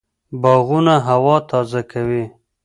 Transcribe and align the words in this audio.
باغونه 0.41 0.95
هوا 1.07 1.37
تازه 1.49 1.81
کوي 1.91 2.23